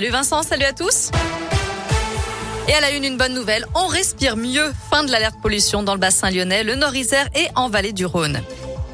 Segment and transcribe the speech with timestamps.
[0.00, 1.10] Salut Vincent, salut à tous.
[2.68, 4.72] Et à la une, une bonne nouvelle, on respire mieux.
[4.92, 8.40] Fin de l'alerte pollution dans le bassin lyonnais, le Nord-Isère et en vallée du Rhône.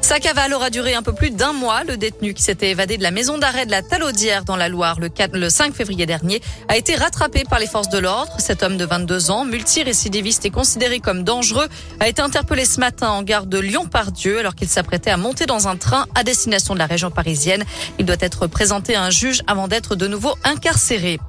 [0.05, 1.83] Sa cavale aura duré un peu plus d'un mois.
[1.83, 4.99] Le détenu qui s'était évadé de la maison d'arrêt de la Talaudière dans la Loire
[4.99, 8.31] le, 4, le 5 février dernier a été rattrapé par les forces de l'ordre.
[8.37, 11.67] Cet homme de 22 ans, multirécidiviste et considéré comme dangereux,
[11.99, 15.67] a été interpellé ce matin en gare de Lyon-Pardieu alors qu'il s'apprêtait à monter dans
[15.67, 17.63] un train à destination de la région parisienne.
[17.97, 21.19] Il doit être présenté à un juge avant d'être de nouveau incarcéré.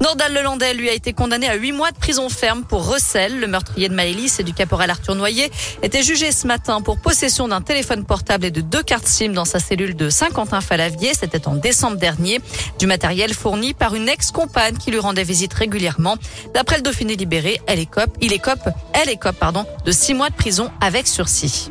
[0.00, 3.40] Nordal Lelandais, lui, a été condamné à huit mois de prison ferme pour recel.
[3.40, 5.50] Le meurtrier de Maëlys et du caporal Arthur Noyer
[5.82, 9.44] était jugé ce matin pour possession d'un téléphone portable et de deux cartes SIM dans
[9.44, 11.14] sa cellule de Saint-Quentin-Falavier.
[11.14, 12.40] C'était en décembre dernier.
[12.78, 16.16] Du matériel fourni par une ex-compagne qui lui rendait visite régulièrement.
[16.54, 20.34] D'après le Dauphiné libéré, elle écope, il écope, elle écope, pardon, de six mois de
[20.34, 21.70] prison avec sursis.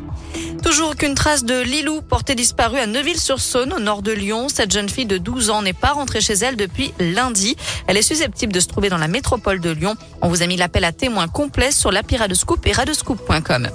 [0.62, 4.48] Toujours qu'une trace de Lilou portée disparue à Neuville-sur-Saône, au nord de Lyon.
[4.48, 7.56] Cette jeune fille de 12 ans n'est pas rentrée chez elle depuis lundi.
[7.86, 9.96] Elle est susceptible de se trouver dans la métropole de Lyon.
[10.20, 13.68] On vous a mis l'appel à témoins complet sur l'appli Radescoop et radescoop.com.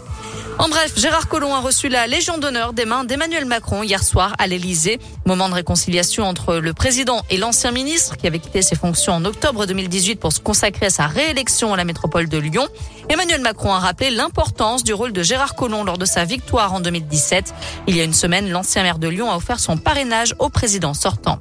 [0.60, 4.36] En bref, Gérard Collomb a reçu la Légion d'honneur des mains d'Emmanuel Macron hier soir
[4.38, 5.00] à l'Elysée.
[5.26, 9.26] Moment de réconciliation entre le président et l'ancien ministre qui avait quitté ses fonctions en
[9.26, 12.68] octobre 2018 pour se consacrer à sa réélection à la métropole de Lyon.
[13.10, 16.82] Emmanuel Macron a rappelé l'importance du rôle de Gérard Collomb lors de sa victoire en
[16.82, 17.54] 2017.
[17.88, 20.94] Il y a une semaine, l'ancien maire de Lyon a offert son parrainage au président
[20.94, 21.40] sortant.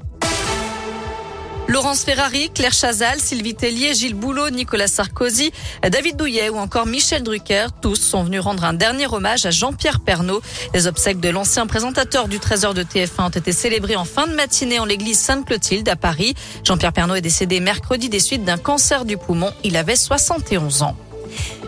[1.68, 5.52] Laurence Ferrari, Claire Chazal, Sylvie Tellier, Gilles Boulot, Nicolas Sarkozy,
[5.88, 10.00] David Douillet ou encore Michel Drucker, tous sont venus rendre un dernier hommage à Jean-Pierre
[10.00, 10.42] Pernaud.
[10.74, 14.34] Les obsèques de l'ancien présentateur du Trésor de TF1 ont été célébrées en fin de
[14.34, 16.34] matinée en l'église Sainte-Clotilde à Paris.
[16.64, 19.52] Jean-Pierre Pernaud est décédé mercredi des suites d'un cancer du poumon.
[19.62, 20.96] Il avait 71 ans.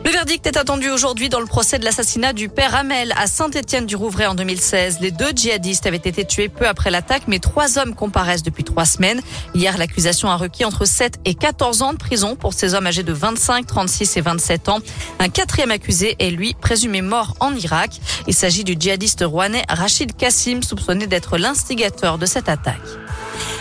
[0.04, 4.26] Le verdict est attendu aujourd'hui dans le procès de l'assassinat du père Hamel à Saint-Étienne-du-Rouvray
[4.26, 4.98] en 2016.
[5.00, 8.84] Les deux djihadistes avaient été tués peu après l'attaque, mais trois hommes comparaissent depuis trois
[8.84, 9.22] semaines.
[9.54, 13.02] Hier, l'accusation a requis entre 7 et 14 ans de prison pour ces hommes âgés
[13.02, 14.78] de 25, 36 et 27 ans.
[15.18, 17.92] Un quatrième accusé est lui présumé mort en Irak.
[18.26, 23.03] Il s'agit du djihadiste rouennais Rachid Kassim, soupçonné d'être l'instigateur de cette attaque.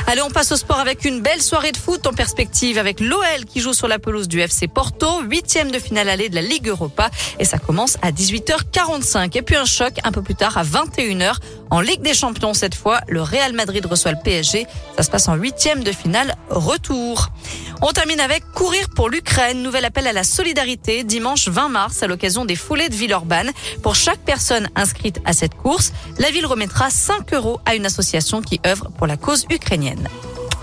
[0.05, 3.45] Allez, on passe au sport avec une belle soirée de foot en perspective avec l'OL
[3.47, 6.67] qui joue sur la pelouse du FC Porto, huitième de finale allée de la Ligue
[6.67, 7.09] Europa
[7.39, 9.37] et ça commence à 18h45.
[9.37, 11.37] Et puis un choc un peu plus tard à 21h
[11.69, 13.01] en Ligue des Champions cette fois.
[13.07, 14.67] Le Real Madrid reçoit le PSG.
[14.95, 17.29] Ça se passe en huitième de finale retour.
[17.81, 19.63] On termine avec courir pour l'Ukraine.
[19.63, 23.51] Nouvel appel à la solidarité dimanche 20 mars à l'occasion des foulées de Villeurbanne.
[23.81, 28.41] Pour chaque personne inscrite à cette course, la ville remettra 5 euros à une association
[28.41, 30.07] qui œuvre pour la cause ukrainienne.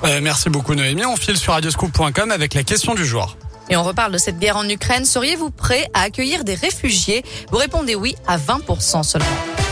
[0.05, 1.05] Euh, merci beaucoup Noémie.
[1.05, 3.37] On file sur radioscoop.com avec la question du jour.
[3.69, 5.05] Et on reparle de cette guerre en Ukraine.
[5.05, 7.25] Seriez-vous prêt à accueillir des réfugiés?
[7.53, 9.70] Vous répondez oui à 20% seulement.